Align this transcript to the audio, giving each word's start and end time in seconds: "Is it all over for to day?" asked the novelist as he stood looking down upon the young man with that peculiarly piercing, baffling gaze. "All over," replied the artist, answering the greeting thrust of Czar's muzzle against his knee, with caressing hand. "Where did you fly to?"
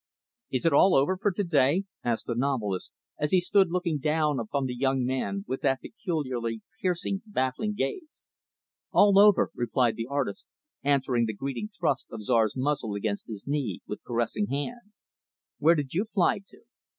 "Is 0.49 0.65
it 0.65 0.73
all 0.73 0.95
over 0.95 1.15
for 1.15 1.29
to 1.31 1.43
day?" 1.43 1.83
asked 2.03 2.25
the 2.25 2.33
novelist 2.33 2.91
as 3.19 3.29
he 3.29 3.39
stood 3.39 3.69
looking 3.69 3.99
down 3.99 4.39
upon 4.39 4.65
the 4.65 4.73
young 4.73 5.05
man 5.05 5.45
with 5.47 5.61
that 5.61 5.81
peculiarly 5.81 6.63
piercing, 6.81 7.21
baffling 7.27 7.75
gaze. 7.75 8.23
"All 8.91 9.19
over," 9.19 9.51
replied 9.53 9.97
the 9.97 10.07
artist, 10.09 10.47
answering 10.83 11.27
the 11.27 11.35
greeting 11.35 11.69
thrust 11.79 12.07
of 12.09 12.23
Czar's 12.23 12.55
muzzle 12.57 12.95
against 12.95 13.27
his 13.27 13.45
knee, 13.45 13.81
with 13.85 14.03
caressing 14.03 14.47
hand. 14.47 14.91
"Where 15.59 15.75
did 15.75 15.93
you 15.93 16.05
fly 16.05 16.39
to?" 16.47 16.61